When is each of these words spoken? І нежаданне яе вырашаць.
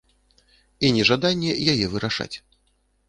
І 0.87 0.91
нежаданне 0.95 1.51
яе 1.75 1.85
вырашаць. 1.93 2.31